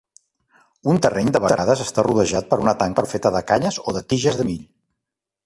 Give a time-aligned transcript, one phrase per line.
[0.93, 4.43] Un terreny de vegades està rodejat per una tanca feta de canyes o de tiges
[4.43, 4.67] de mill.